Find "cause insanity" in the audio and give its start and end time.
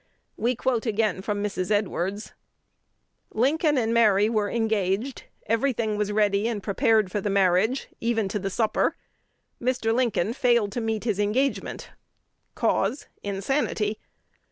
12.55-13.99